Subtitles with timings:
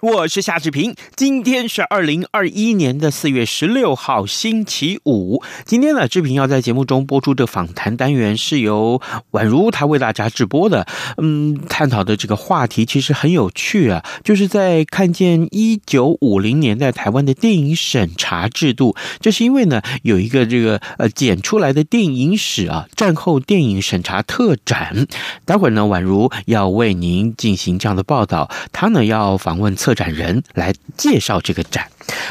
[0.00, 0.94] 我是夏志平。
[1.14, 5.42] 今天是二零二一年的四月十六号，星期五。
[5.66, 10.86] 今天呢，志平要在节目中播出的访谈单元是由宛如他为大家直播的。
[11.18, 18.96] 嗯，探讨的这个话题其实很有趣啊，就是在看见一九五零年代台湾的电影审查制度。
[19.20, 25.06] 这是因为呢，有一个这个呃剪出来的电影史啊，战后电影审查特展。
[25.44, 29.00] 待会儿呢，宛如要为您进行这样的报道，他呢。
[29.10, 31.90] 要访问策策展人来介绍这个展。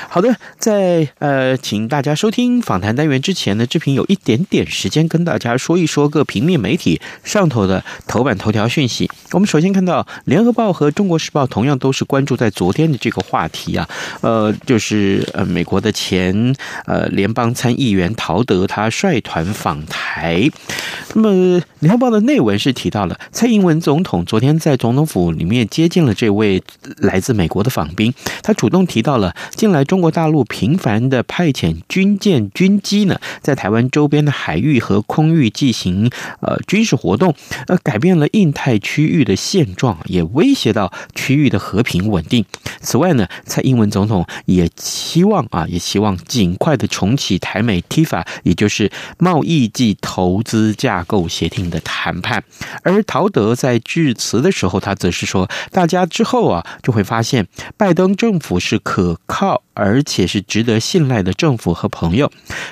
[0.10, 9.10] 好的，在呃，请大家收听访谈单元之前呢，志平有一点点时间跟大家说一说各平面媒体上头的头版头条讯息。
[9.32, 13.88] 我们首先看到《联合报》和《中国时报》同样都是关注在昨天的这个话题啊，
[14.22, 16.56] 呃，就是呃，美国的前
[16.86, 20.50] 呃联邦参议员陶德他率团访台。
[21.14, 21.30] 那么
[21.80, 26.62] 《联合报》的内文是提到了蔡英文总统昨天在总统府里面接见了这位
[26.98, 29.36] 来自美国的访宾，他主动提到了
[29.72, 36.10] 来中国大陆频繁的派遣军舰、军机呢，在台湾周边的海域和空域进行
[36.42, 37.34] 呃军事活动，
[37.68, 42.46] 呃，改变了印太区域的现状，也威胁到区域的和平稳定。
[42.82, 52.44] 此外呢，蔡英文总统也期望啊，也希望尽快的重启台美 TIFA，也就是贸易暨投资架构协定的谈判。
[52.84, 59.59] 而陶德在致辞的时候，他则是说，大家之后啊就会发现，拜登政府是可靠。
[59.60, 62.30] out 而且是值得信赖的政府和朋友，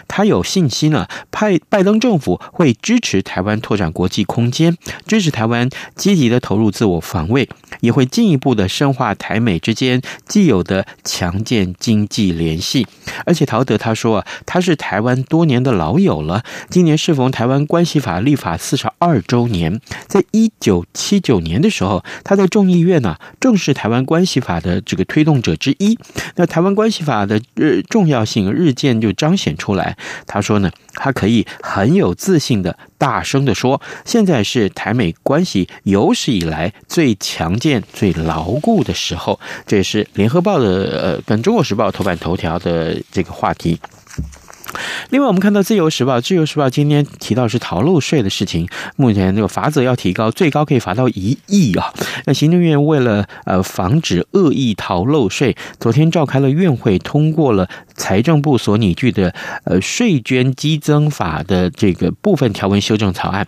[0.10, 1.08] 他有信心呢。
[1.32, 4.76] 派拜登政府会支持台湾拓展国际空间，
[5.06, 7.48] 支持台湾积极的投入自我防卫，
[7.80, 12.88] 也会进一步的深化台美之间既有的强健经济联系。
[13.26, 16.44] 而且陶德他说啊，他是台湾多年的老友了。
[16.70, 25.98] 今年适逢台湾关系法立法四十二周年，在一九七九年的时候，他在众议院呢，正是台湾关系法的这个推动者之一。
[26.36, 29.98] 那台湾关系法的日重要性日渐就彰显出来。
[30.26, 39.40] 他说呢，他可以很有自信的大声的说，现在是台美关系有史以来最强健、最牢固的时候。
[39.66, 40.68] 这也是联合报的
[41.02, 43.80] 呃跟中国时报头版头条的这个话题。
[45.10, 51.94] 另外，我们看到《自由时报》，《自由时报》今天提到是逃漏税的事情，目前这个罚则要提高，最高可以罚到一亿啊！
[52.26, 59.34] 那行政院为了呃防止恶意逃漏税，昨天召开了院会，通过了财政部所拟具的
[59.66, 63.46] 呃税捐激增法的这个部分条文修正草案。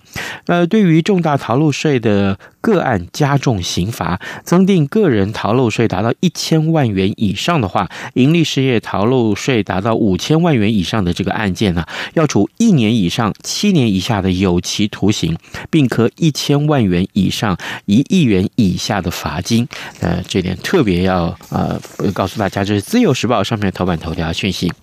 [0.47, 15.37] 呃，对于重大逃漏税的个案加重刑罚，增订个人逃漏税达到一千万元以上的话，营利事业逃漏税达到五千万元以上的这个案件呢，要处一年以上七年以下的有期徒刑，
[15.69, 19.67] 并科一千万元以上一亿元以下的罚金。
[20.01, 21.79] 呃，这点特别要呃
[22.13, 24.73] 告诉大家，这是《自由时报》上面头版头条讯息。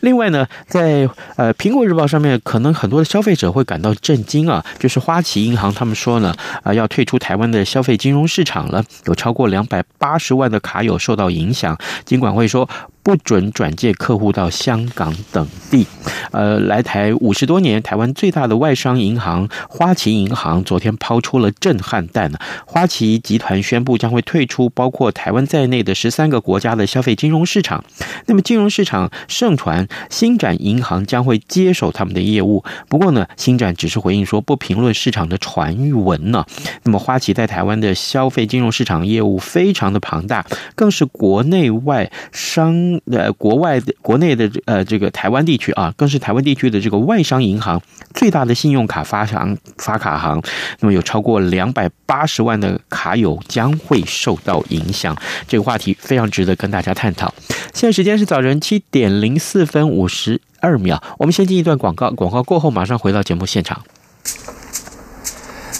[0.00, 7.14] 另外呢，在呃《苹果日报》上面，可能很多的消费者会感到震惊啊，就是花旗银行他们说呢，啊要退出。
[7.24, 11.78] 台湾的消费金融市场了，有超过两百八十万的卡友受到影响。
[12.04, 12.68] 尽管会说，
[13.04, 15.86] 不准转借客户到香港等地。
[16.32, 22.38] 呃，来台五十多年，台湾最大的外商银行花旗银行昨天抛出了震撼弹呢。
[22.66, 27.84] 花旗集团宣布将会退出包括台湾在内的十三个国家的消费金融市场。
[28.26, 32.64] 那么，金融市场盛传新展银行将会接手他们的业务。
[32.88, 36.46] 不过呢，新展只是回应说不评论市场的传闻呢。
[36.84, 42.93] 那么，花旗在台湾的消费金融市场业务非常的庞大，更是国内外商。
[43.10, 47.80] 呃，国外的、国内的呃，这个台湾地区啊，更是台湾地区的这个外商银行
[48.14, 50.42] 最大的信用卡发行发卡行，
[50.80, 55.16] 那么有超过两百八十万的卡友将会受到影响。
[55.46, 57.32] 这个话题非常值得跟大家探讨。
[57.72, 63.82] 现在时间是早晨七点零四分五十二秒，我们先进一段广告，广告过后马上回到节目现场。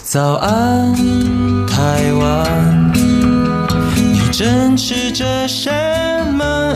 [0.02, 0.94] 早安，
[1.67, 2.93] 台湾。
[3.96, 6.13] 你正吃着什么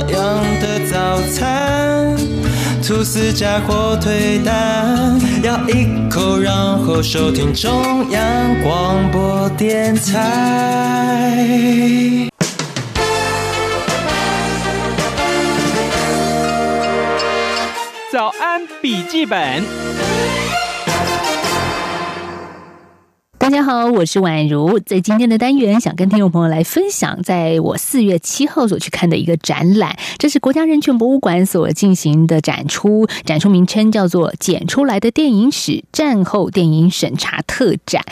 [0.09, 2.17] 样的早餐？
[2.87, 8.23] 吐司加火腿蛋，咬一口，然后收听中央
[8.63, 11.35] 广播电台。
[18.11, 19.63] 早安，笔记本。
[23.49, 24.79] 大家好，我是宛如。
[24.81, 38.05] 在今天的单元，想跟听众朋友来分享，在我四月七号所去看的一个展览，这是国家人权博物馆所进行的展出，展出名称叫做《剪出来的电影史：战后电影审查特展》。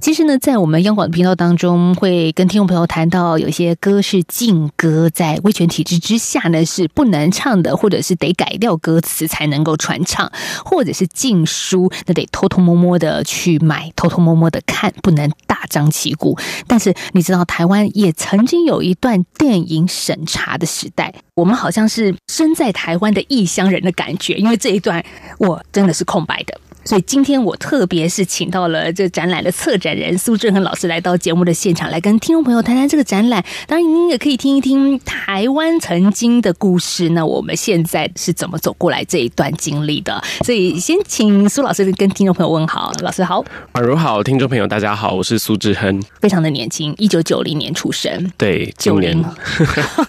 [0.00, 10.32] 其实呢，在我们央广的频道当中，会跟听众朋友谈到，有些歌是禁歌，在威权体制之下呢是不能唱的，或者是得改掉歌词才能够传唱，
[10.64, 16.38] 或者是禁书，那得偷偷摸摸的去买，偷偷摸摸的看，不能大张旗鼓。
[16.66, 25.04] 但是你知道，台湾也曾经有一段电影审查的时代，我们好像是身在台湾的异乡人的感觉，因为这一段
[25.38, 26.58] 我真的是空白的。
[26.84, 33.44] 所以今天我特别是请到了这展览的策展人苏志恒老师来到节目的现场，来跟听众朋友谈谈这个展览。
[33.66, 37.10] 当然，您也可以听一听台湾曾经的故事。
[37.10, 40.22] 那我们现在是怎么走过来这一段经历的？
[40.44, 42.90] 所以先请苏老师跟听众朋友问好。
[43.02, 43.44] 老师好，
[43.74, 49.24] 宛如好，听众朋友大家好，我是苏志恒，非常的年轻，一九九零年出生，对， 九零，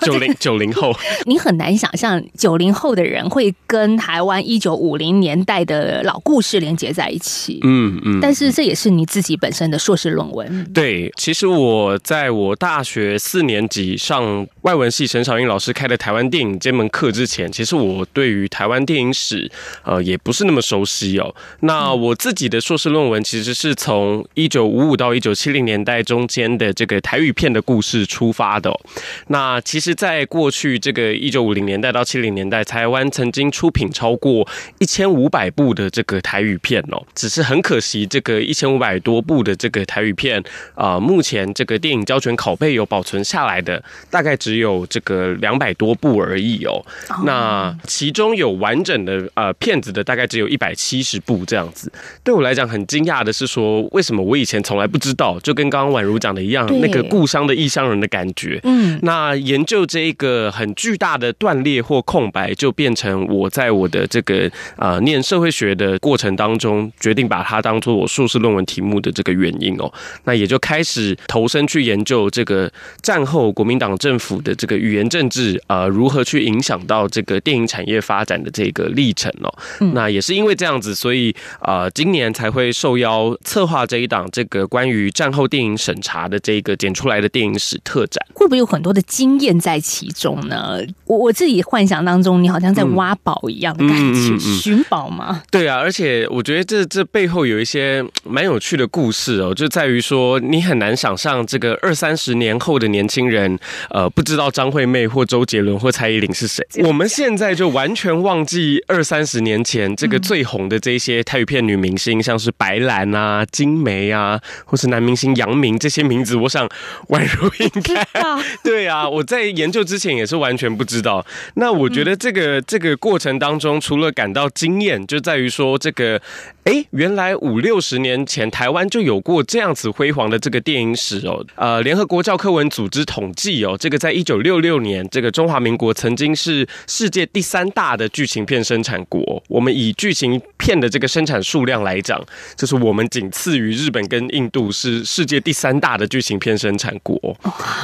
[0.01, 0.93] 九零九零后。
[1.25, 10.63] 你很难想象九零后的人会跟台湾一九五零年代的老故事连接在一起，嗯嗯，但是这也是你自己本身的硕士论文。
[10.73, 19.51] 对，其实我在我大学四年级上外文系陈小英老师开的台湾电影这门课之前，其实我对于台湾电影史
[19.83, 21.35] 呃也不是那么熟悉哦。
[21.61, 28.79] 那我自己的硕士论文其实是从一九五五到一九七零年代中间的这个台语片的故事出发的哦。
[29.27, 34.47] 那其实，在过去这个一九五零年代到七零年代，台湾曾经出品超过
[34.79, 40.43] 一千五百部的这个台语片哦，只是很可惜，这个一千五百多部的这个台语片
[40.75, 46.83] 啊，目前这个电影胶卷拷贝有保存下来的，大概只有这个两百多部而已哦。
[47.25, 51.91] 那其中有完整的呃片子的，大概只有一百七十部这样子。
[52.23, 55.39] 对我来讲很惊讶的是说，为什么我以前从来不知道？
[55.41, 58.59] 就跟刚刚宛如讲的一样，那个故乡的异乡人的感觉。
[58.63, 69.91] 嗯，那研究这一个很巨大的断裂或空白，就变成我在我的这个呃念社会学的过程当中，决定把它当做我硕士论文题目的这个原因哦，
[70.25, 72.71] 那也就开始投身去研究这个
[73.01, 79.53] 战后国民党政府的这个语言政治啊，如何去影响到这个电影产业发展的这个历程哦。
[79.93, 88.23] 那也是因为这样子，所以啊，今年才会受邀策划这一档这个关于战后电影审查的这个剪出来的电影史特展。
[88.33, 90.79] 会不会有很多的经验在其中呢？
[91.05, 95.43] 我我自己幻想当中，你好像在挖宝一样的感觉，寻宝吗？
[95.51, 106.65] 对啊，而且我觉得这这背后有一些 蛮有趣的故事哦，就在于说你很难想象这个二三十年后的年轻人，呃，不知道张惠妹或周杰伦或蔡依林是谁。
[106.87, 116.69] 我们现在就完全忘记二三十年前这个最红的这些台语片女明星，像是白兰啊、金梅啊，或是男明星杨明这些名字，我想
[117.09, 118.07] 宛如应该
[118.63, 121.25] 对啊，我在研究之前也是完全不知道。
[121.55, 126.20] 那我觉得这个这个过程当中，除了感到惊艳，就在于说这个。
[126.63, 131.43] 哎，原来五六十年前台湾就有过这样子辉煌的这个电影史哦。
[131.55, 139.41] 呃，联合国教科文组织统计哦，这个在一九六六年，这个中华民国曾经是世界第三大的剧情片生产国。
[139.47, 142.23] 我们以剧情片的这个生产数量来讲，
[142.55, 147.19] 就是我们仅次于日本跟印度，是世界第三大的剧情片生产国。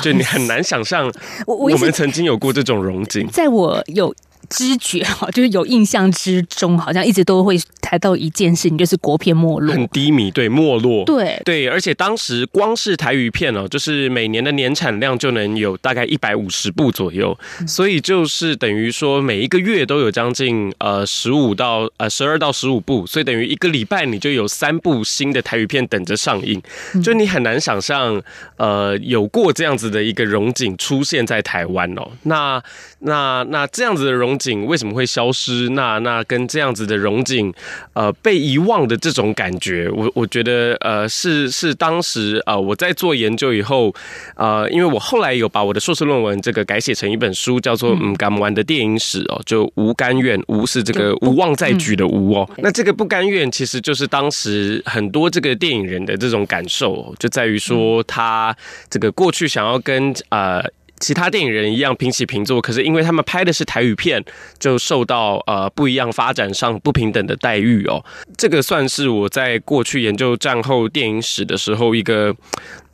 [0.04, 1.12] 就你很难想象，
[1.48, 3.28] 我们曾经有过这种荣景。
[3.28, 4.14] 在我有。
[4.50, 11.42] 知觉哈，就是有印象之中，好像一直都会谈到一件事情，就是国片没落，很低迷，对，没落，对。
[11.44, 17.38] 对，而且当时光是台语片哦，就是每年的年产量就能有大概一百五十部左右，
[17.68, 26.62] 所以就是等于说每一个月都有将近呃十五到呃十二到十五部，所以等于一个礼拜你就有三部新的台语片等着上映，
[27.04, 28.22] 就你很难想象
[28.56, 32.64] 呃有过这样子的一个荣景出现在台湾哦，那
[33.00, 34.37] 那那这样子的荣。
[34.38, 35.70] 景为什么会消失？
[35.70, 37.54] 那那跟这样子的荣景，
[37.94, 43.94] 呃，被遗忘的这种感觉，我我觉得，呃，是是当时呃我在做研究以后，
[44.36, 52.50] 呃，因为我后来有把我的硕士论文这个改写成一本书，叫做《嗯甘完的电影史》哦，就无甘愿，无是这个无望再举的无哦。
[52.58, 58.56] 那这个不甘愿，其实就是当时很多这个电影人的这种感受，就在于说他
[58.90, 60.64] 这个过去想要跟呃。
[61.00, 64.24] 其他电影人一样平起平坐，可是因为他们拍的是台语片，
[64.58, 68.04] 就受到呃不一样发展上不平等的待遇哦。
[68.36, 72.36] 这个算是我在过去研究战后电影史的时候一个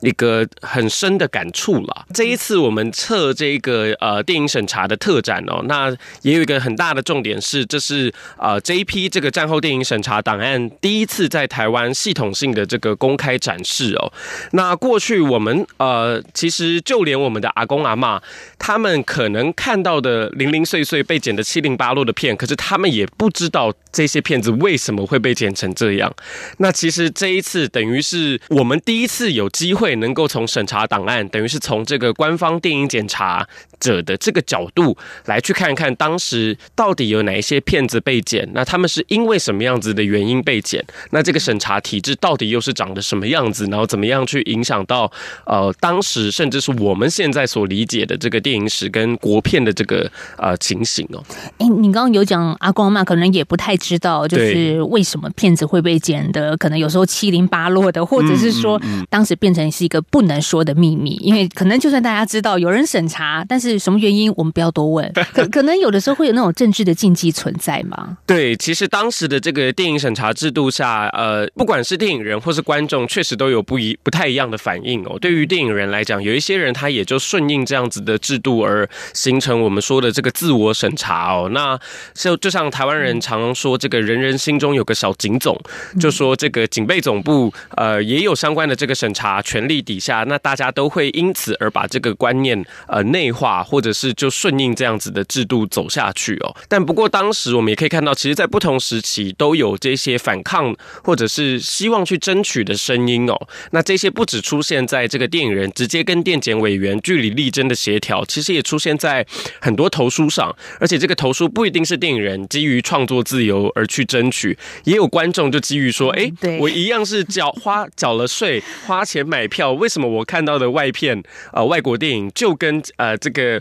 [0.04, 2.06] 一个很深的感触了。
[2.12, 14.12] 这一次我们测这个呃电影审查的特展哦，那也有一个很大的重点是，这是呃这一批这个战后电影审查档案第一次在台湾系统性的这个公开展示哦。
[14.52, 18.20] 那过去我们呃其实就连我们的阿公阿嬷，
[18.58, 26.14] 他们可能看到的零零碎碎被剪得七零八落的片，可是他们也不知道这些片子为什么会被剪成这样。
[26.58, 29.93] 那其实这一次等于是我们第一次有机会。
[29.96, 33.46] 能够从审查档案，等于是从这个官方电影检查
[33.84, 40.84] 者的这个角度来去看看当时到底有哪一些片子被剪，那他们是因为什么样子的原因被剪？
[41.10, 43.66] 那这个审查体制到底又是长得什么样子？
[43.66, 45.10] 然后怎么样去影响到
[45.46, 51.22] 呃当时甚至是我们现在所理解的这个电影史跟国片的这个呃情形哦？
[51.58, 59.84] 哎，你刚刚有讲阿光嘛，可能也不太知道，就是为什么片子会被剪的，可能有时候七零八落的，或者是说当时变成是。
[59.84, 65.12] 一个不能说的秘密，因为可能就算大家知道有人审查，但是什么原因我们不要多问。
[65.32, 68.16] 可可能有的时候会有那种政治的禁忌存在吗？
[68.26, 75.18] 对，其实当时的这个电影审查制度下，呃，不管是电影人或是观众，确实都有不一不太一样的反应哦。
[75.20, 81.48] 对于电影人来讲，有一些人他也就顺应这样子的制度而形成我们说的这个自我审查哦。
[81.52, 81.78] 那
[82.14, 85.56] 就就像台湾人常常说，这个人人心中有个小警总，
[86.00, 89.84] 就说这个警备总部呃也有相关的这个审查权力。
[89.84, 96.56] 底下，那大家都会因此而把这个观念呃内化，或者是就顺应这样子的制度走下去哦。
[96.68, 103.36] 但不过当时我们也可以看到，其实，在不同时期都有这些反抗或者是希望去争取的声音哦。
[103.70, 109.26] 那这些不只出现在这个电影人直接跟电检委员据理力争的协调，其实也出现在
[109.60, 110.54] 很多投书上。
[110.80, 119.72] 而且这个投书不一定是电影人基于创作自由而去争取，也有观众就基于说，哎，我一样是缴花缴了税，花钱买票。
[119.72, 123.43] 为什么我看到的外片，呃，外国电影就跟呃这个。
[123.44, 123.60] Yeah.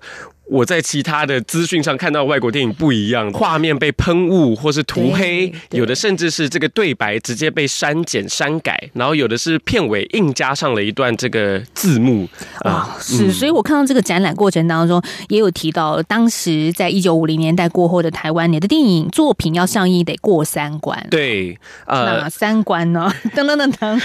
[0.53, 12.29] 我在其他的资讯上看到外国电影不一样，画面被喷雾或是涂黑，有的甚至是这个对白直接被删减删改，然后有的是片尾硬加上了一段这个字幕
[12.60, 12.95] 啊。
[13.01, 21.03] 是，所以我看到这个展览过程当中也有提到，当时在一九五零年代过后的台湾，你的电影作品要上映得过三关。
[21.10, 21.57] 对，
[21.88, 23.12] 呃，哪三关呢？
[23.36, 24.00] 噔噔噔噔，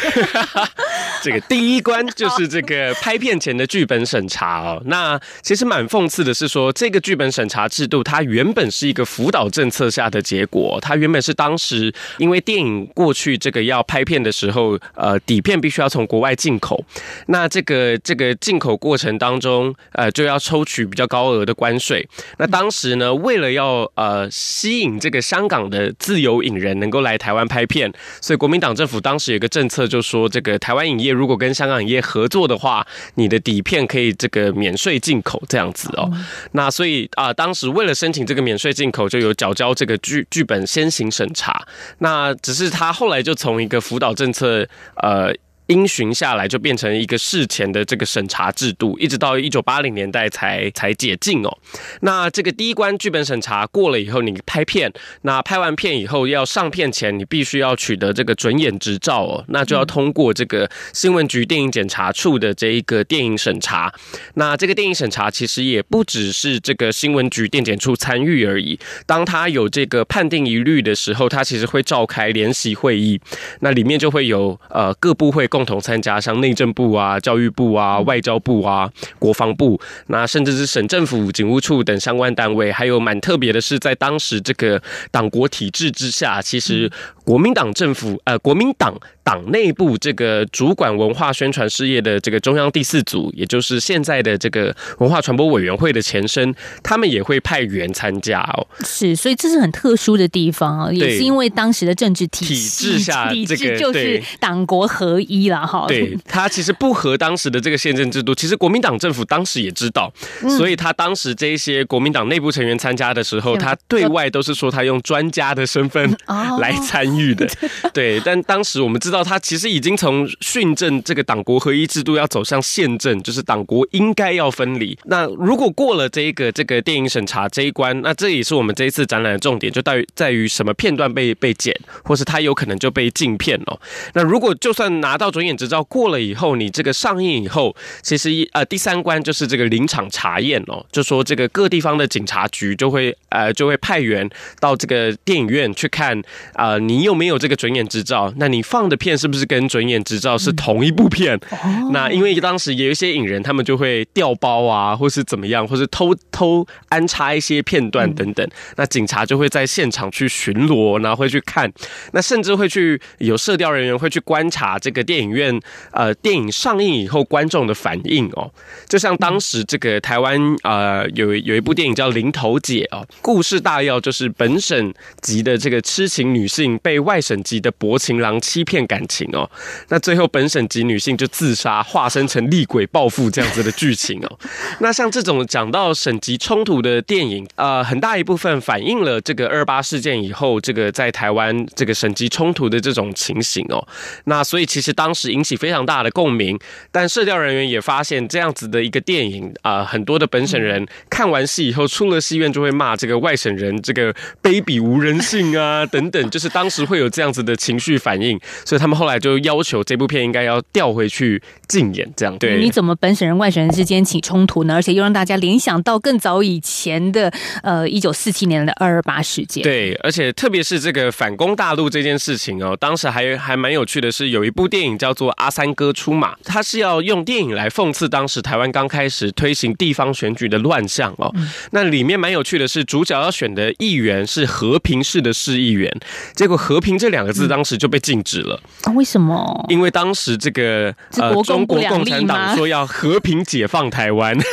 [1.22, 4.82] 这个第一关就是这个拍片前的剧本审查哦。
[4.86, 6.37] 那其实蛮讽刺的。
[6.38, 10.78] 是说，这个剧本审查制度，它原本是一个辅导政策下的结果。
[10.80, 16.84] 它原本是当时因为电影过去这个要拍片的时候，呃，底片必须要从国外进口。
[17.26, 22.08] 那这个这个进口过程当中，呃，就要抽取比较高额的关税。
[22.38, 36.10] 那当时呢，为了要呃吸引这个香港的自由影人能够来台湾拍片，所以国民党政府当时有个政策，就说这个台湾影业如果跟香港影业合作的话，你的底片可以这个免税进口这样子哦。
[36.52, 41.66] 那所以啊、当时为了申请这个免税进口，就有缴交这个剧剧本先行审查。
[41.98, 45.34] 那只是他后来就从一个辅导政策，呃。
[45.68, 51.58] 因循下来就变成一个事前的这个审查制度，一直到一九八零年代才才解禁哦。
[52.00, 54.90] 那这个第一关剧本审查过了以后，你拍片，
[55.22, 63.92] 那拍完片以后要上片前，你必须要取得这个准演执照哦，那就要通过这个新闻局电影检查处的这一个电影审查。
[64.34, 73.20] 那这个电影审查其实也不只是这个新闻局电检处参与而已，当他有这个判定疑虑的时候，他其实会召开联席会议，
[73.60, 75.57] 那里面就会有呃各部会共。
[75.58, 78.88] 共同参加，像内政部啊、教育部啊、外交部啊、
[79.18, 86.88] 国防部，那甚至是省政府、警务处等相关单位，还有蛮特别的是，在当时这个党国体制之下，其实
[87.24, 88.94] 国民党政府呃，国民党。
[89.28, 98.66] 党内部这个主管文化宣传事业的这个中央第四组，也就是现在的这个文化传播委员会的前身，他们也会派员参加哦。
[98.86, 105.47] 是，所以这是很特殊的地方啊，也是因为当时的政治体体制下，体制就是党国合一
[105.86, 110.12] 对，他其实不合当时的这个宪政制度，其实国民党政府当时也知道，
[110.56, 116.16] 所以他当时这一些国民党内部成员参加的时候，他对外都是说他用专家的身份
[116.58, 117.46] 来参与的。
[117.92, 119.18] 对，但当时我们知道。
[119.28, 124.96] 他其实已经从训政这个党国合一制度要走向宪政，就是党国应该要分离。
[125.04, 133.78] 那如果过了这一个这个电影审查这一关，那这也是我们这一次展览的重点，就在于在于什么片段被被剪，或是他有可能就被禁片哦。
[134.14, 144.28] 那如果就算拿到准演执照过了以后，你这个上映以后，其实呃第三关就是这个临场查验哦，就说这个各地方的警察局就会呃就会派员
[144.58, 146.18] 到这个电影院去看
[146.54, 148.34] 啊、呃，你有没有这个准演执照？
[148.36, 151.38] 那你放的片是不是跟准演执照是同一部片？
[151.64, 158.44] 嗯、那因为当时也有一些影人，他们就会调包啊，或是怎么样，或是偷偷安插一些片段等等。
[158.44, 161.72] 嗯、那警察就会在现场去巡逻，然后会去看，
[162.12, 165.60] 那甚至会去有摄调人员会去观察这个电影影院
[165.92, 168.50] 呃电影上映以后观众的反应哦。
[168.88, 179.48] 就像当时这个台湾呃有有一部电影叫《林头姐》哦，故事大要就是本省籍的这个痴情女性被外省籍的薄情郎欺骗感情哦，
[179.88, 184.38] 那最后本省籍女性就自杀，化身成厉鬼报复这样子的剧情哦。
[184.80, 193.86] 那像这种讲到省级冲突的电影，呃，很大一部分反映了这个二八事件以后，这个在台湾这个省级冲突的这种情形哦。
[194.24, 196.58] 那所以其实当引起非常大的共鸣，
[196.92, 212.58] 但社调人员也发现这样子的一个电影啊、呃，很多的本省人看完戏以后出了戏院就会骂这个外省人这个卑鄙无人性啊 等等，就是当时会有这样子的情绪反应，所以他们后来就要求这部片应该要调回去禁演，这样对？
[212.58, 214.74] 你怎么本省人外省人之间起冲突呢？
[214.74, 217.32] 而且又让大家联想到更早以前的
[217.62, 219.62] 呃一九四七年的二二八事件。
[219.62, 231.32] 对，而且特别是这个反攻大陆这件事情哦，当时还还蛮有趣的是，有一部电影叫做《阿三哥出马》，他是要用电影来讽刺当时台湾刚开始推行地方选举的乱象哦。
[231.36, 235.90] 嗯、那里面蛮有趣的是，主角要选的议员是和平市的市议员，
[236.34, 238.56] 结果“和平”这两个字当时就被禁止了。
[238.82, 238.94] 啊、嗯？
[238.96, 239.64] 为什么？
[239.68, 244.36] 因为当时这个呃，中国共产党说要和平解放台湾。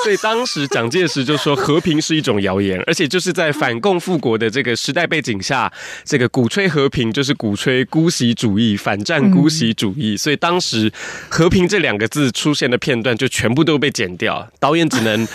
[0.04, 5.70] 所以当时蒋介石就说和平是一种谣言，而且就是在反共复国的这个时代背景下，
[6.04, 10.16] 这个鼓吹和平就是鼓吹姑息主义，反战姑息主义。
[10.16, 10.90] 所以当时
[11.28, 15.28] 和平这两个字出现的片段就全部都被剪掉，导演只能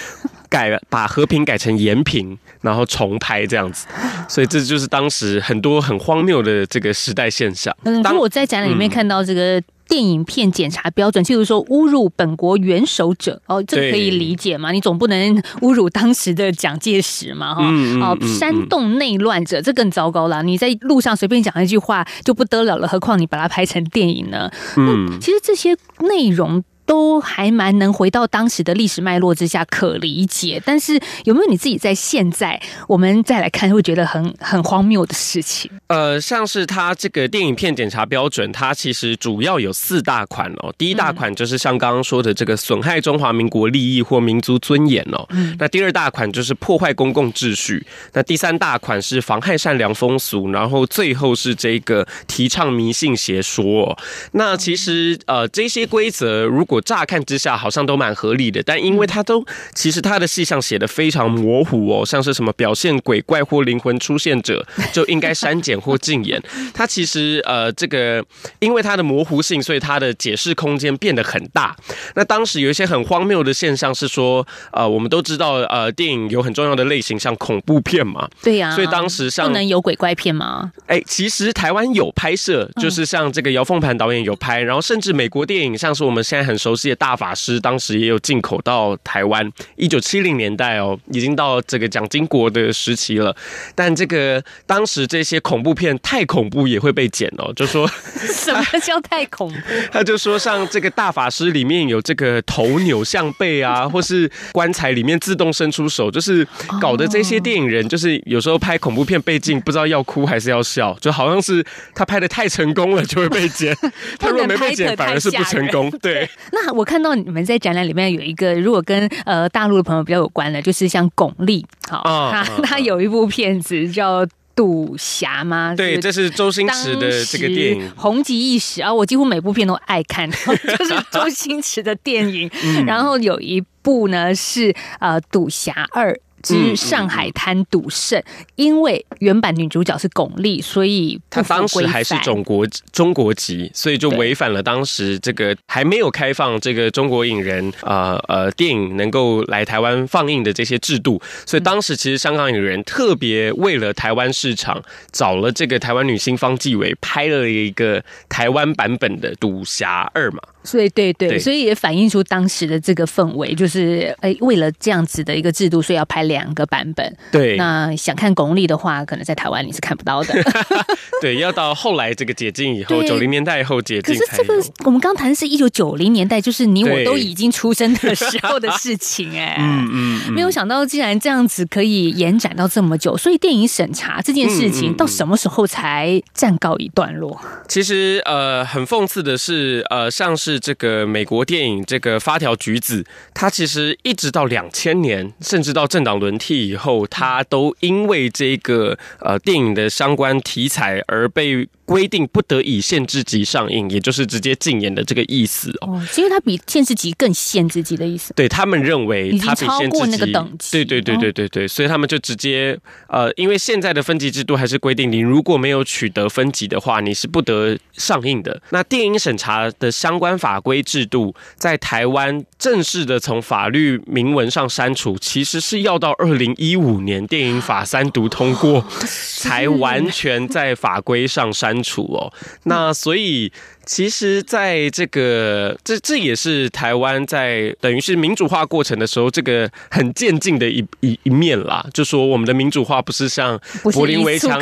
[0.50, 3.86] 改把和平改成延平，然后重拍这样子。
[4.28, 7.76] 所以这就是当时很多很荒谬的这个时代现象。
[7.84, 9.62] 嗯，当我在展览里面看到这个。
[9.88, 14.72] 电影片检查标准，譬如说侮辱本国元首者，哦，这个可以理解嘛？
[14.72, 20.44] 你总不能侮辱当时的蒋介石嘛，哈、嗯，哦，煽动内乱者，这更糟糕了。
[20.44, 24.52] 你在路上随便讲一句话就不得了了，何况你把它拍成电影呢？
[24.78, 26.64] 嗯，其实这些内容。
[26.86, 35.70] 都还蛮能回到当时的历史脉络之下可理解，但是有没有你自己在现在我们再来看会觉得很 很荒谬的事情？
[35.88, 40.74] 呃，像是它这个电影片检查标准，它其实主要有四大款哦。
[40.78, 45.26] 第一大款就是像刚刚说的这个损害中华民国利益或民族尊严哦。
[45.32, 45.56] 嗯。
[45.60, 47.86] 那第二大款就是破坏公共秩序。
[48.14, 53.98] 那第三大款是妨害善良风俗，然后最后是这个提倡迷信邪说。
[54.34, 66.42] 那其实呃这些规则如果我乍看之下好像都蛮合理的，但因为它都其实它的细项写的非常模糊哦，像是什么表现鬼怪或灵魂出现者 就应该删减或禁演。
[66.74, 68.24] 它其实呃这个
[68.60, 71.74] 因为它的模糊性，所以它的解释空间变得很大。
[72.16, 80.74] 那当时有一些很荒谬的现象是说，呃我们都知道呃电影有很重要的类型像恐怖片嘛，对呀，所以当时像不能有鬼怪片吗？
[80.88, 86.56] 哎，其实台湾有拍摄，就是像这个姚凤盘导演有拍，然后甚至美国电影像是我们现在很。
[86.66, 89.48] 熟悉的大法师，当时也有进口到台湾。
[89.76, 93.36] 一九七零年代哦，已经到这个蒋经国的时期了。
[93.76, 97.88] 但这个当时这些恐怖片太恐怖也会被剪哦，就说
[98.34, 99.60] 什么叫太恐怖？
[99.94, 106.48] 他就说像这个大法师里面有这个头扭向背啊， 或是棺材里面自动伸出手，就是
[106.82, 113.78] 搞得这些电影人就是有时候拍恐怖片被禁，不知道要哭还是要笑，就好像是他拍的太成功了就会被剪，
[114.18, 116.28] 他如果没被剪反而是不成功，对。
[116.56, 125.76] 那我看到你们在展览里面有一个，如果跟呃大陆的朋友比较有关的，就是像巩俐，好，他他有一部片子叫《赌侠》吗？
[125.76, 128.94] 对，这是周星驰的这个电影，红极一时啊！
[128.94, 132.50] 我几乎每部片都爱看， 就是周星驰的电影。
[132.88, 136.14] 然后有一部呢是呃《赌侠二》。
[136.46, 138.22] 之上海滩赌圣，
[138.56, 154.80] 因为原版女主角是巩俐，所以她当时还是中国中国籍，所以就违反了当时这个还没有开放这个中国影人呃呃电影能够来台湾放映的这些制度，所以当时其实香港影人特别为了台湾市场，
[155.12, 160.40] 找了这个台湾女星方季韦拍了一个台湾版本的《赌侠二》嘛。
[160.66, 167.16] 所以对对，对所以也反映出当时的这个氛围，就是哎，为了这样子的一个制度，所以要拍两个版本。
[167.32, 170.34] 对，那想看巩俐的话，可能在台湾你是看不到的。
[171.22, 174.18] 对，要到后来这个解禁以后，九零年代以后解禁。
[174.18, 174.54] 可是这个
[174.86, 179.56] 我们刚谈的是一九九零年代，就是你我都已经出生的时候的事情哎。
[179.62, 187.40] 嗯嗯，嗯，没有想到竟然这样子可以延展到这么久，所以电影审查这件事情到什么时候才暂告一段落？
[187.44, 201.68] 嗯嗯嗯、其实呃，很讽刺的是，呃，像是这个美国电影这个发条橘子，它其实一直到两千年，甚至到政党轮替以后，它都因为这个呃电影的相关题材而被。
[201.86, 206.02] 规定不得以限制级上映，也就是直接禁演的这个意思哦。
[206.18, 208.34] 因为它比限制级更限制级的意思。
[208.34, 210.72] 对，他们认为它比限制级，超过那个等级。
[210.72, 212.76] 对对对对对对，所以他们就直接
[213.08, 218.60] 呃，因为现在的分级制度还是规定，你如果没有取得分级的话，你是不得上映的。
[218.72, 231.82] 那电影审查的相关法规制度，在台湾正式的从法律明文上删除，其实是要到二零一五年电影法三读通过，才完全在法规上删。
[231.82, 233.52] 除哦，那所以。
[233.86, 241.86] 其实，在这个这这也是台湾在等于是民主化过程的时候，这个很渐进的一一一面啦。
[241.94, 243.60] 就说我们的民主化不是像
[243.94, 244.60] 柏林围墙，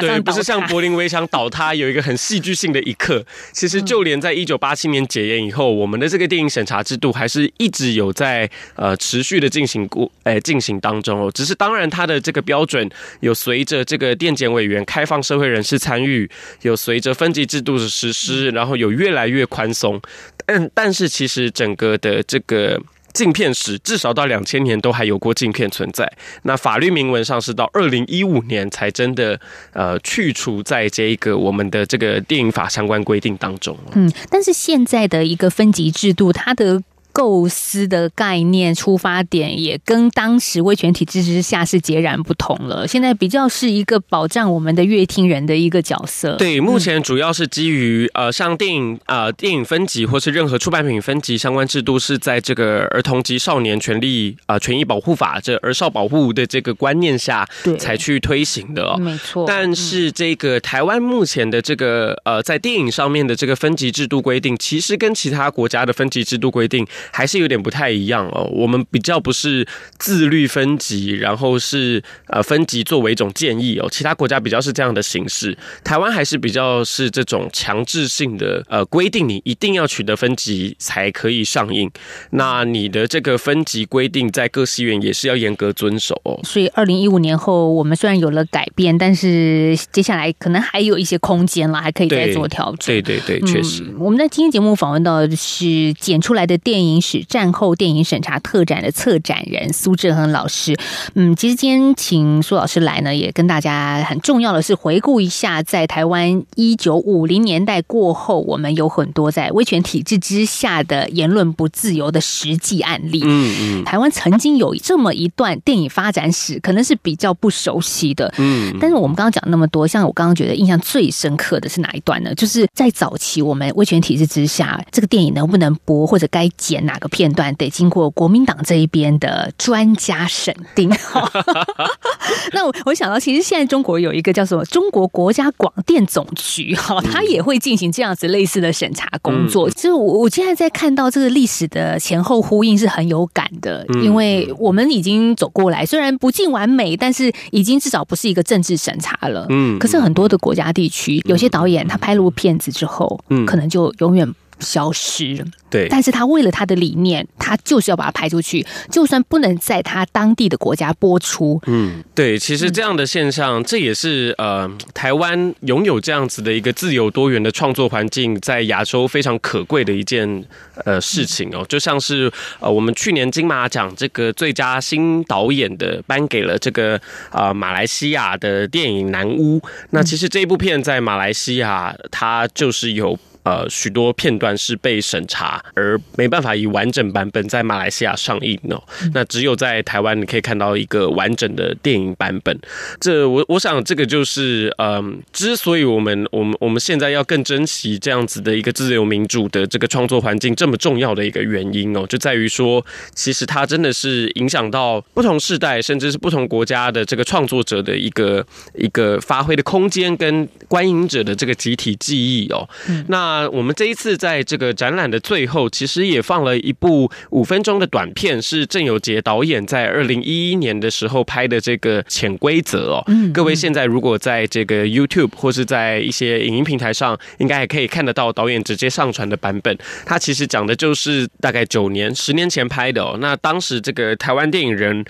[0.00, 3.24] 对，不是像柏林围墙倒塌有一个很戏剧性的一刻。
[3.52, 11.30] 其实，就连在一九八七年解严以后，我们的这个电影审查制度还是一直有在呃持续的进行过，哎，进行当中哦。
[11.32, 16.28] 只是当然，它的这个标准有随着这个电检委员开放社会人士参与，
[16.62, 18.63] 有随着分级制度的实施，然后。
[18.64, 20.00] 然后有越来越宽松，
[20.46, 22.80] 但但是其实整个的这个
[23.12, 26.10] 镜片史，至少到两千年都还有过镜片存在。
[26.44, 29.38] 那法律明文上是到二零一五年才真的
[29.74, 33.76] 呃去除在这一个我们的这个电影法相关规定当中。
[33.92, 36.82] 嗯，但是现在的一个分级制度，它的。
[37.14, 42.86] 构思的概念出发点也跟当时威权体制之下是截然不同了。
[42.88, 46.34] 现在比较是一个保障我们的阅听人的一个角色。
[46.34, 57.48] 对，目前主要是基于呃，像电影呃电影分级或是任何出版品分级相关制度，是在这个儿童及少年权利呃权益保护法这儿少保护的这个观念下，
[57.78, 58.96] 才去推行的哦。
[58.98, 59.44] 没错。
[59.46, 66.84] 但是这个台湾目前的这个呃在电影上面的这个分级制度规定，其实跟其他国家的分级制度规定。
[67.12, 68.48] 还是有点不太一样哦。
[68.52, 69.66] 我们比较不是
[69.98, 73.88] 自律分级，然后是呃分级作为一种建议哦。
[73.90, 81.90] 其他国家比较是这样的形式，台湾还是比较是这种强制性的呃规定，你一定要取得分级才可以上映。
[82.30, 86.38] 那你的这个分级规定在各戏院也是要严格遵守哦。
[86.44, 92.86] 所以二零一五年后，我们虽然有了改变，但是接下来可能还有一些空间了，还可以再做调整。
[92.86, 93.82] 对对对，确实。
[93.84, 100.76] 嗯，我们在今天节目访问到的是剪出来的电影史战后电影审查特展的策展人苏志恒老师，
[101.14, 113.22] 嗯，其实今天请苏老师来呢，也跟大家很重要的是回顾一下，在台湾一九五零年代过后，我们有很多在威权体制之下的言论不自由的实际案例。
[113.24, 118.32] 嗯嗯，台湾曾经有这么一段电影发展史，可能是比较不熟悉的。
[118.38, 122.34] 嗯，但是我们刚刚讲那么多，像我刚刚觉得印象最深刻的是哪一段呢？
[122.34, 130.90] 就是在早期我们威权体制之下，这个电影能不能播，或者该剪哪个片段得经过国民党这一边的专家审定。
[132.52, 139.68] 那我我想到，其实现在中国有一个叫什么中国国家广电总局，哈，它也会进行这样子类似的审查工作。
[139.70, 149.46] 就、是、我我现在在看到这个历史的前后呼应是很有感的，因为我们已经走过来，虽然不尽完美，但是已经至少不是一个政治审查了。
[149.50, 154.32] 嗯，可是很多的国家地区，有些导演他拍了部片子之后，嗯，可能就永远。
[154.60, 155.34] 消失。
[155.36, 170.44] 了，对，但是他为了他的理念，他就是要把它拍出去，就算不能在他当地的国家播出，嗯，对，其实这样的现象，嗯、这也是呃，台湾拥有这样子的一个自由多元的创作环境，在亚洲非常可贵的一件
[170.84, 176.96] 呃事情哦，就像是呃，我们去年金马奖这个最佳新导演的颁给了这个
[177.30, 179.58] 啊、呃、马来西亚的电影《南巫》，
[179.90, 183.18] 那其实这一部片在马来西亚，它就是有。
[183.44, 188.82] 呃，许多片段是被审查而没办法以完整版本在马来西亚上映哦。
[189.12, 192.58] 那只有在台湾你可以看到一个完整的电影版本。
[193.00, 212.68] 这我我想这个就是，嗯，之所以我们我们我们现在要更珍惜这样子的一个自由民主的这个创作环境这么重要的一个原因哦，就在于说，其实它真的是影响到不同世代甚至是不同国家的这个创作者的一个一个发挥的空间跟观影者的这个集体记忆哦。
[213.08, 223.02] 那那我们这一次在这个展览的最后，其实也放了一部五分钟的短片，是郑有杰导演在二零一一年的时候拍的这个《潜规则》哦。
[223.08, 229.76] 嗯，各位现在如果在这个 YouTube 或是在一些影音平台上，应该也可以看得到导演直接上传的版本。
[230.06, 233.16] 他其实讲的就是大概九年、十年前拍的哦。
[233.20, 235.04] 那当时这个台湾电影人。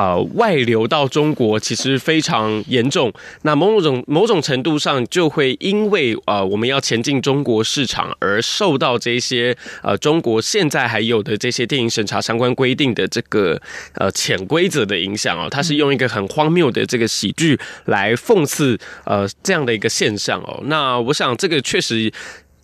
[0.00, 3.12] 呃，外流到中国其实非常严重。
[3.42, 13.60] 那某种某种程度上，就会因为呃我们要前进中国市场而受到这些呃中国现在还有的这些电影审查相关规定的这个
[13.92, 15.48] 呃潜规则的影响哦。
[15.50, 20.62] 它是用一个很荒谬的这个喜剧来讽刺呃这样的一个现象哦。
[20.64, 22.10] 那我想这个确实。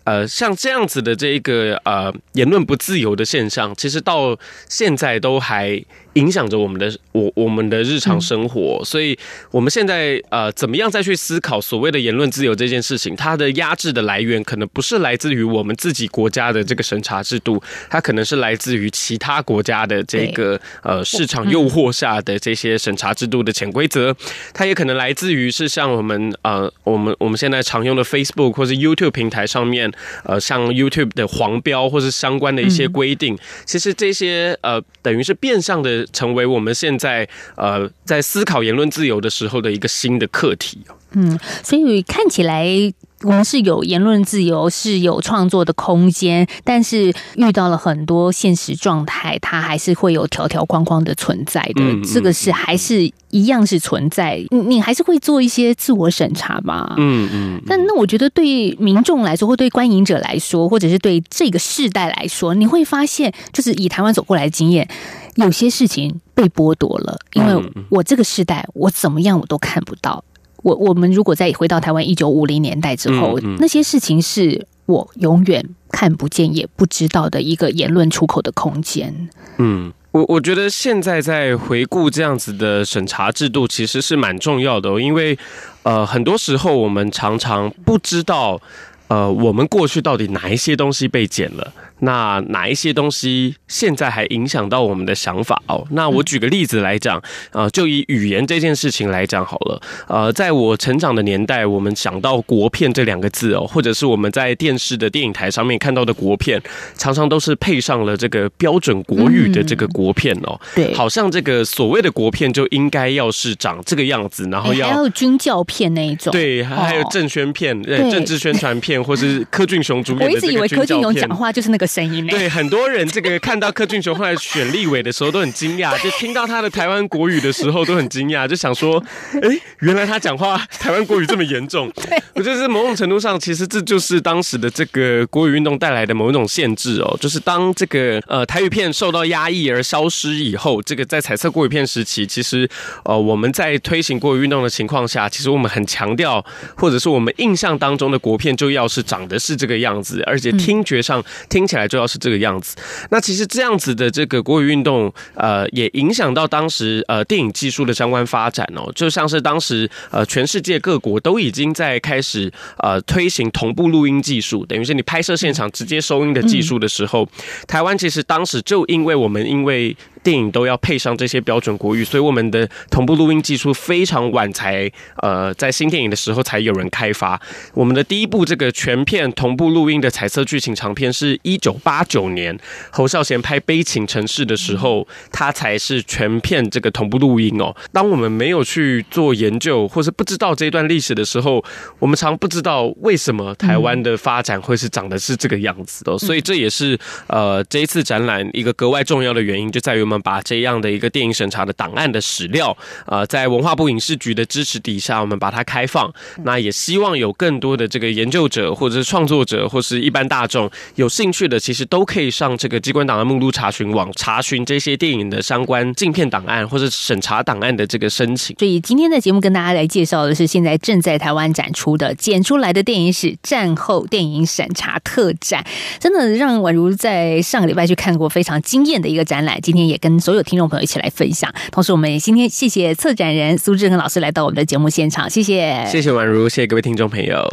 [0.07, 5.83] 呃，像这样子的这一个呃言论不自由的现象，其实到现在都还
[6.17, 8.81] 影响着我们的我我们的日常生活。
[8.83, 9.17] 所以，
[9.51, 13.15] 我们现在呃怎么样再去思考所谓的言论自由这件事情？
[13.15, 24.15] 它的压制的来源可能不是来自于我们自己国家的这个审查制度，它可能是来自于其他国家的这个呃市场诱惑下的这些审查制度的潜规则。
[24.53, 29.91] 它也可能来自于是像我们呃我们我们现在常用的 Facebook 或是 YouTube 平台上面。
[30.23, 40.79] 呃，像 YouTube 的黄标或是相关的一些规定，其实这些呃，等于是变相的成为我们现在呃在思考言论自由的时候的一个新的课题。
[41.11, 42.93] 嗯，所以看起来。
[43.23, 51.81] 我们是有言论自由，是有创作的空间，但是遇到了很多现实状态，它还是会有条条框框的存在的。
[51.81, 56.93] 嗯、这个是还是一样是存在，你你还是会做一些自我审查嘛？
[56.97, 57.61] 嗯嗯。
[57.65, 64.87] 但那我觉得对民众来说，或对观影者来说，或者是对这个世代来说，你会发现，就是以台湾走过来的经验，
[65.35, 70.23] 有些事情被剥夺了，因为我这个世代，我怎么样我都看不到。
[70.63, 79.29] 我我们如果再回到台湾一九五零年代之后，嗯嗯，那些事情是我永远看不见也不知道的一个言论出口的空间。
[79.57, 85.37] 嗯，我我觉得现在在回顾这样子的审查制度，其实是蛮重要的哦，因为
[85.83, 88.59] 呃，很多时候我们常常不知道，
[89.07, 91.73] 呃，我们过去到底哪一些东西被剪了。
[91.99, 95.85] 那哪一些东西现在还影响到我们的想法哦？
[95.91, 99.81] 那我举个例子来讲，呃，就以语言这件事情来讲好了。
[100.07, 106.61] 呃，在我成长的年代，我们想到国片这两个字哦，或者是我们在电视的电影台上面看到的国片，
[106.95, 110.59] 常常都是配上了这个标准国语的这个国片哦。
[110.75, 120.59] 对，好像这个所谓的国片就应该要是长这个样子，然后要还有军教片那一种，对，还有政宣片、对，政治宣传片，或是柯俊雄主演的 这个军教片。
[120.59, 121.86] 我一直以为柯俊雄讲话就是那个。
[121.87, 129.01] 声音对，很多人这个看到柯俊雄后来选立委的时候都很惊讶， 就听到他的台湾国语的时候都很惊讶，就想说，
[129.41, 131.91] 哎，原来他讲话 台湾国语这么严重。
[132.35, 142.69] 我觉得是某种程度上，其实这就是当时的这个国语运动带来的某一种限制哦，就是当这个呃台语片受到压抑而消失以后，这个在彩色国语片时期，其实
[143.05, 146.43] 呃我们在推行国语运动的情况下，其实我们很强调，
[146.75, 151.76] 或者是我们印象当中的国片就要是长得是这个样子，而且听觉上听起来。
[151.77, 152.75] 来就要是这个样子。
[153.09, 158.91] 那其实这样子的这个国语运动，呃，也影响到当时呃电影技术的相关发展哦。
[158.93, 167.27] 就像是当时呃全世界各国都已经在开始呃推行同步录音技术，等于是你拍摄现场直接收音的技术的时候，
[167.67, 169.95] 台湾其实当时就因为我们因为。
[170.27, 177.41] 电影都要配上这些标准国语，所以我们的同步录音技术非常晚才呃在新电影的时候才有人开发。
[177.73, 182.59] 我们的第一部这个全片同步录音的彩色剧情长片是一九八九年
[182.91, 187.73] 侯孝贤拍《悲情城市》的时候，他才是全片这个同步录音哦。
[187.93, 191.63] 当我们没有去做研究或是不知道这段历史的时候，
[191.99, 196.17] 我们常不知道为什么台湾的发展会是长得是这个样子的。
[196.17, 200.16] 所以这也是呃这一次展览一个格外重要的原因，就在于我们。
[200.21, 202.75] 把这样的一个电影审查的档案的史料，
[203.05, 206.11] 呃，在文化部影视局的支持底下，我们把它开放。
[206.43, 218.55] 那也希望有更多的这个研究者，或者是创作者，或是一般大众有兴趣的，其实都可以上这个机关档案目录查询网查询这些电影的相关镜片档案或者审查档案的这个申请。
[218.57, 225.63] 所以今天的节目跟大家来介绍的是现在正在台湾展出的《剪出来的电影史：战后电影审查特展》，
[225.99, 229.59] 真的让宛如在上个礼拜去看过非常惊艳的一个展览。
[229.61, 237.45] 今天也跟跟所有听众朋友一起来分享，同时我们也今天谢谢策展人苏志恒老师来到我们的节目现场，谢谢，谢谢宛如，谢谢各位听众朋友。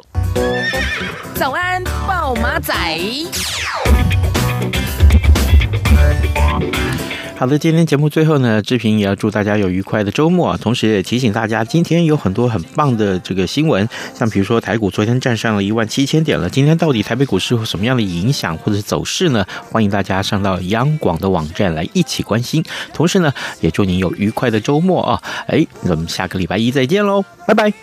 [1.34, 2.72] 早安，暴马仔。
[7.36, 19.44] 好的，今天节目最后呢，志平也要祝大家有愉快的周末啊，同时也提醒大家，今天有很多很棒的这个新闻，像比如说台股昨天站上了一万七千点了，今天到底台北股市有什么样的影响或者是走势呢？
[19.70, 25.22] 欢迎大家上到央广的网站来一起关心，同时呢，也祝您有愉快的周末啊！
[25.48, 27.74] 哎，那我们下个礼拜一再见喽，拜拜。